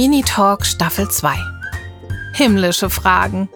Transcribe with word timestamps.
Minitalk 0.00 0.64
Staffel 0.64 1.10
2. 1.10 1.36
Himmlische 2.32 2.88
Fragen. 2.88 3.50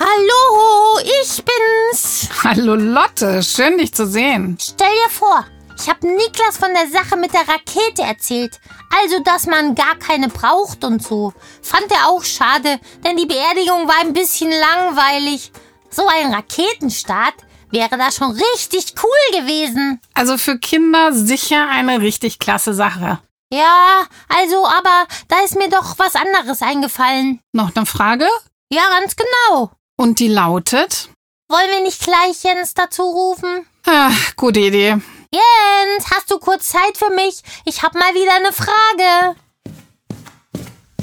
Hallo, 0.00 0.98
ich 1.04 1.44
bin's. 1.44 2.28
Hallo 2.42 2.74
Lotte, 2.74 3.44
schön 3.44 3.78
dich 3.78 3.94
zu 3.94 4.08
sehen. 4.08 4.58
Stell 4.60 4.88
dir 4.88 5.10
vor, 5.10 5.46
ich 5.78 5.88
habe 5.88 6.08
Niklas 6.08 6.56
von 6.58 6.74
der 6.74 6.88
Sache 6.90 7.16
mit 7.16 7.32
der 7.32 7.46
Rakete 7.46 8.02
erzählt. 8.02 8.58
Also, 9.00 9.22
dass 9.22 9.46
man 9.46 9.76
gar 9.76 9.94
keine 10.00 10.30
braucht 10.30 10.82
und 10.82 11.00
so. 11.00 11.32
Fand 11.62 11.92
er 11.92 12.08
auch 12.08 12.24
schade, 12.24 12.80
denn 13.04 13.16
die 13.16 13.26
Beerdigung 13.26 13.86
war 13.86 14.00
ein 14.00 14.14
bisschen 14.14 14.50
langweilig. 14.50 15.52
So 15.90 16.08
ein 16.08 16.34
Raketenstart 16.34 17.45
wäre 17.70 17.96
da 17.98 18.10
schon 18.10 18.30
richtig 18.32 18.94
cool 19.02 19.40
gewesen. 19.40 20.00
Also 20.14 20.38
für 20.38 20.58
Kinder 20.58 21.12
sicher 21.12 21.68
eine 21.68 22.00
richtig 22.00 22.38
klasse 22.38 22.74
Sache. 22.74 23.18
Ja, 23.52 24.02
also, 24.28 24.66
aber 24.66 25.06
da 25.28 25.40
ist 25.44 25.56
mir 25.56 25.68
doch 25.68 25.98
was 25.98 26.14
anderes 26.16 26.62
eingefallen. 26.62 27.40
Noch 27.52 27.74
eine 27.74 27.86
Frage? 27.86 28.26
Ja, 28.72 28.82
ganz 28.98 29.14
genau. 29.14 29.70
Und 29.96 30.18
die 30.18 30.28
lautet? 30.28 31.10
Wollen 31.48 31.70
wir 31.70 31.82
nicht 31.82 32.02
gleich 32.02 32.42
Jens 32.42 32.74
dazu 32.74 33.02
rufen? 33.02 33.66
Ah, 33.86 34.10
gute 34.36 34.60
Idee. 34.60 34.96
Jens, 35.32 36.10
hast 36.12 36.30
du 36.30 36.38
kurz 36.38 36.68
Zeit 36.68 36.96
für 36.96 37.10
mich? 37.14 37.42
Ich 37.64 37.82
hab 37.82 37.94
mal 37.94 38.14
wieder 38.14 38.34
eine 38.34 38.52
Frage. 38.52 39.36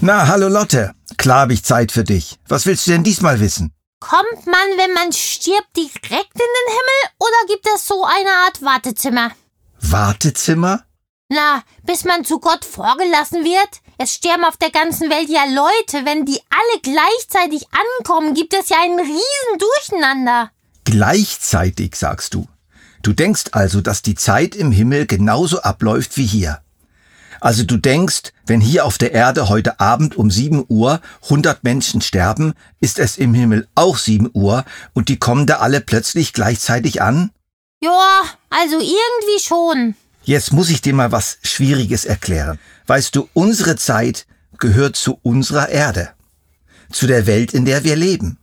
Na, 0.00 0.26
hallo 0.26 0.48
Lotte. 0.48 0.94
Klar 1.16 1.42
habe 1.42 1.52
ich 1.54 1.64
Zeit 1.64 1.92
für 1.92 2.02
dich. 2.02 2.38
Was 2.48 2.66
willst 2.66 2.86
du 2.86 2.90
denn 2.90 3.04
diesmal 3.04 3.38
wissen? 3.38 3.72
Kommt 4.02 4.46
man, 4.46 4.68
wenn 4.78 4.92
man 4.94 5.12
stirbt, 5.12 5.76
direkt 5.76 6.34
in 6.34 6.52
den 6.58 6.68
Himmel 6.68 7.00
oder 7.20 7.46
gibt 7.46 7.64
es 7.72 7.86
so 7.86 8.04
eine 8.04 8.30
Art 8.44 8.60
Wartezimmer? 8.60 9.30
Wartezimmer? 9.80 10.82
Na, 11.28 11.62
bis 11.84 12.04
man 12.04 12.24
zu 12.24 12.40
Gott 12.40 12.64
vorgelassen 12.64 13.44
wird? 13.44 13.80
Es 13.98 14.12
sterben 14.14 14.44
auf 14.44 14.56
der 14.56 14.72
ganzen 14.72 15.08
Welt 15.08 15.28
ja 15.28 15.44
Leute. 15.44 16.04
Wenn 16.04 16.26
die 16.26 16.40
alle 16.50 16.80
gleichzeitig 16.82 17.68
ankommen, 17.70 18.34
gibt 18.34 18.54
es 18.54 18.70
ja 18.70 18.78
einen 18.82 18.98
riesen 18.98 19.58
Durcheinander. 19.58 20.50
Gleichzeitig, 20.82 21.94
sagst 21.94 22.34
du. 22.34 22.48
Du 23.02 23.12
denkst 23.12 23.50
also, 23.52 23.80
dass 23.80 24.02
die 24.02 24.16
Zeit 24.16 24.56
im 24.56 24.72
Himmel 24.72 25.06
genauso 25.06 25.62
abläuft 25.62 26.16
wie 26.16 26.26
hier. 26.26 26.60
Also 27.42 27.64
du 27.64 27.76
denkst, 27.76 28.32
wenn 28.46 28.60
hier 28.60 28.84
auf 28.84 28.98
der 28.98 29.10
Erde 29.10 29.48
heute 29.48 29.80
Abend 29.80 30.14
um 30.14 30.30
7 30.30 30.64
Uhr 30.68 31.00
100 31.24 31.64
Menschen 31.64 32.00
sterben, 32.00 32.54
ist 32.78 33.00
es 33.00 33.18
im 33.18 33.34
Himmel 33.34 33.66
auch 33.74 33.98
7 33.98 34.30
Uhr 34.32 34.64
und 34.92 35.08
die 35.08 35.18
kommen 35.18 35.44
da 35.48 35.56
alle 35.56 35.80
plötzlich 35.80 36.32
gleichzeitig 36.32 37.02
an? 37.02 37.32
Ja, 37.82 38.22
also 38.48 38.76
irgendwie 38.76 39.44
schon. 39.44 39.96
Jetzt 40.22 40.52
muss 40.52 40.70
ich 40.70 40.82
dir 40.82 40.94
mal 40.94 41.10
was 41.10 41.38
Schwieriges 41.42 42.04
erklären. 42.04 42.60
Weißt 42.86 43.16
du, 43.16 43.28
unsere 43.32 43.74
Zeit 43.74 44.28
gehört 44.58 44.94
zu 44.94 45.18
unserer 45.24 45.68
Erde, 45.68 46.10
zu 46.92 47.08
der 47.08 47.26
Welt, 47.26 47.54
in 47.54 47.64
der 47.64 47.82
wir 47.82 47.96
leben. 47.96 48.38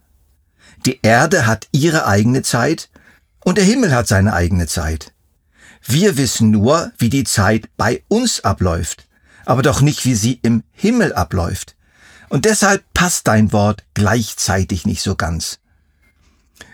Die 0.86 1.00
Erde 1.04 1.46
hat 1.46 1.70
ihre 1.72 2.06
eigene 2.06 2.42
Zeit 2.42 2.90
und 3.46 3.58
der 3.58 3.64
Himmel 3.64 3.96
hat 3.96 4.10
seine 4.10 4.34
eigene 4.34 4.68
Zeit. 4.68 5.14
Wir 5.86 6.18
wissen 6.18 6.52
nur, 6.52 6.92
wie 6.98 7.10
die 7.10 7.24
Zeit 7.24 7.70
bei 7.78 8.04
uns 8.08 8.42
abläuft, 8.42 9.08
aber 9.46 9.62
doch 9.62 9.82
nicht, 9.82 10.06
wie 10.06 10.16
sie 10.16 10.40
im 10.42 10.64
Himmel 10.72 11.14
abläuft. 11.14 11.76
Und 12.30 12.46
deshalb 12.46 12.84
passt 12.94 13.28
dein 13.28 13.52
Wort 13.52 13.84
gleichzeitig 13.94 14.86
nicht 14.86 15.02
so 15.02 15.16
ganz. 15.16 15.60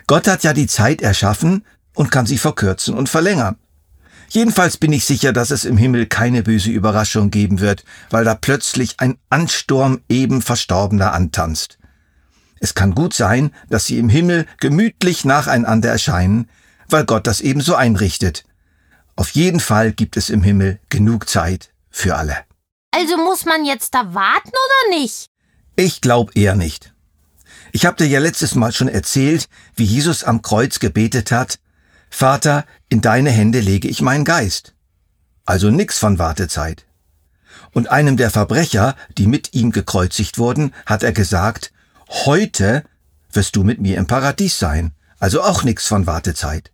Gott 0.07 0.27
hat 0.27 0.43
ja 0.43 0.53
die 0.53 0.67
Zeit 0.67 1.01
erschaffen 1.01 1.65
und 1.93 2.11
kann 2.11 2.25
sie 2.25 2.37
verkürzen 2.37 2.93
und 2.93 3.09
verlängern. 3.09 3.55
Jedenfalls 4.29 4.77
bin 4.77 4.91
ich 4.91 5.05
sicher, 5.05 5.33
dass 5.33 5.51
es 5.51 5.65
im 5.65 5.77
Himmel 5.77 6.07
keine 6.07 6.43
böse 6.43 6.71
Überraschung 6.71 7.31
geben 7.31 7.59
wird, 7.59 7.85
weil 8.09 8.25
da 8.25 8.35
plötzlich 8.35 8.99
ein 8.99 9.17
Ansturm 9.29 10.01
eben 10.09 10.41
Verstorbener 10.41 11.13
antanzt. 11.13 11.77
Es 12.59 12.73
kann 12.73 12.95
gut 12.95 13.13
sein, 13.13 13.51
dass 13.69 13.85
sie 13.85 13.97
im 13.99 14.09
Himmel 14.09 14.45
gemütlich 14.59 15.25
nacheinander 15.25 15.89
erscheinen, 15.89 16.49
weil 16.89 17.05
Gott 17.05 17.27
das 17.27 17.41
eben 17.41 17.61
so 17.61 17.75
einrichtet. 17.75 18.43
Auf 19.15 19.29
jeden 19.31 19.59
Fall 19.59 19.93
gibt 19.93 20.17
es 20.17 20.29
im 20.29 20.43
Himmel 20.43 20.79
genug 20.89 21.29
Zeit 21.29 21.71
für 21.89 22.15
alle. 22.15 22.37
Also 22.91 23.17
muss 23.17 23.45
man 23.45 23.65
jetzt 23.65 23.93
da 23.93 24.13
warten 24.13 24.49
oder 24.49 24.97
nicht? 24.97 25.27
Ich 25.75 26.01
glaube 26.01 26.31
eher 26.35 26.55
nicht. 26.55 26.93
Ich 27.71 27.85
habe 27.85 27.97
dir 27.97 28.07
ja 28.07 28.19
letztes 28.19 28.55
Mal 28.55 28.71
schon 28.71 28.87
erzählt, 28.87 29.49
wie 29.75 29.83
Jesus 29.83 30.23
am 30.23 30.41
Kreuz 30.41 30.79
gebetet 30.79 31.31
hat, 31.31 31.59
Vater, 32.09 32.65
in 32.87 33.01
deine 33.01 33.29
Hände 33.29 33.59
lege 33.59 33.89
ich 33.89 34.01
meinen 34.01 34.23
Geist. 34.23 34.73
Also 35.45 35.69
nix 35.69 35.99
von 35.99 36.17
Wartezeit. 36.17 36.85
Und 37.73 37.89
einem 37.89 38.15
der 38.15 38.31
Verbrecher, 38.31 38.95
die 39.17 39.27
mit 39.27 39.53
ihm 39.53 39.71
gekreuzigt 39.71 40.37
wurden, 40.37 40.73
hat 40.85 41.03
er 41.03 41.11
gesagt, 41.11 41.73
heute 42.07 42.85
wirst 43.33 43.57
du 43.57 43.63
mit 43.65 43.81
mir 43.81 43.97
im 43.97 44.07
Paradies 44.07 44.57
sein. 44.57 44.93
Also 45.19 45.41
auch 45.43 45.63
nix 45.63 45.85
von 45.85 46.07
Wartezeit. 46.07 46.71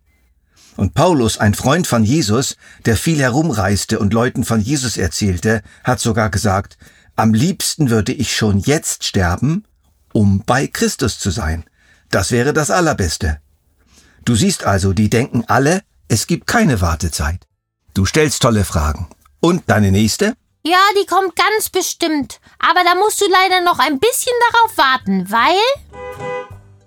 Und 0.76 0.94
Paulus, 0.94 1.38
ein 1.38 1.54
Freund 1.54 1.86
von 1.86 2.02
Jesus, 2.02 2.56
der 2.86 2.96
viel 2.96 3.20
herumreiste 3.20 3.98
und 3.98 4.12
Leuten 4.12 4.44
von 4.44 4.60
Jesus 4.60 4.96
erzählte, 4.96 5.62
hat 5.84 6.00
sogar 6.00 6.30
gesagt, 6.30 6.78
am 7.14 7.34
liebsten 7.34 7.90
würde 7.90 8.12
ich 8.12 8.34
schon 8.34 8.58
jetzt 8.58 9.04
sterben, 9.04 9.64
um 10.12 10.42
bei 10.44 10.66
Christus 10.66 11.18
zu 11.18 11.30
sein. 11.30 11.64
Das 12.10 12.30
wäre 12.30 12.52
das 12.52 12.70
Allerbeste. 12.70 13.38
Du 14.24 14.34
siehst 14.34 14.64
also, 14.64 14.92
die 14.92 15.10
denken 15.10 15.44
alle, 15.46 15.82
es 16.08 16.26
gibt 16.26 16.46
keine 16.46 16.80
Wartezeit. 16.80 17.46
Du 17.94 18.06
stellst 18.06 18.42
tolle 18.42 18.64
Fragen. 18.64 19.08
Und 19.40 19.64
deine 19.66 19.90
nächste? 19.90 20.34
Ja, 20.64 20.78
die 21.00 21.06
kommt 21.06 21.34
ganz 21.36 21.68
bestimmt. 21.68 22.40
Aber 22.58 22.84
da 22.84 22.94
musst 22.94 23.20
du 23.20 23.26
leider 23.28 23.62
noch 23.62 23.78
ein 23.78 23.98
bisschen 23.98 24.32
darauf 24.52 24.78
warten, 24.78 25.30
weil... 25.30 25.58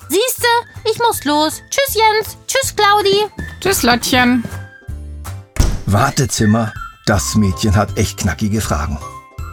Siehste, 0.07 0.47
ich 0.91 0.97
muss 0.99 1.23
los. 1.23 1.61
Tschüss 1.69 1.95
Jens. 1.95 2.37
Tschüss 2.47 2.75
Claudi. 2.75 3.25
Tschüss 3.65 3.81
Lottchen. 3.81 4.43
Wartezimmer. 5.87 6.71
Das 7.07 7.33
Mädchen 7.33 7.75
hat 7.75 7.97
echt 7.97 8.19
knackige 8.19 8.61
Fragen. 8.61 8.99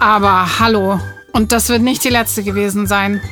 Aber 0.00 0.58
hallo. 0.58 1.00
Und 1.32 1.50
das 1.50 1.70
wird 1.70 1.80
nicht 1.80 2.04
die 2.04 2.10
letzte 2.10 2.42
gewesen 2.42 2.86
sein. 2.86 3.22